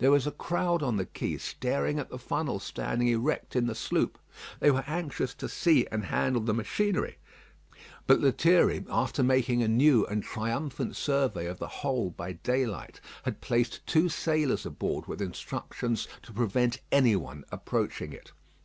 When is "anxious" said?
4.88-5.34